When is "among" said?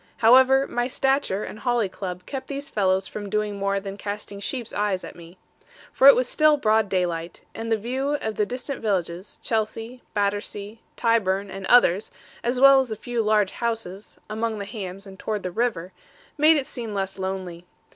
14.27-14.57